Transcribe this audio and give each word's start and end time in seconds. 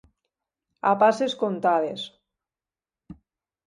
A 0.93 0.93
passes 1.03 1.37
comptades. 1.43 2.09